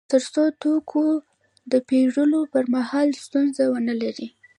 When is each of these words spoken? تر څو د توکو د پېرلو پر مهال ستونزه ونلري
تر 0.11 0.21
څو 0.33 0.43
د 0.49 0.53
توکو 0.63 1.05
د 1.71 1.73
پېرلو 1.89 2.41
پر 2.53 2.63
مهال 2.75 3.07
ستونزه 3.25 3.63
ونلري 3.73 4.27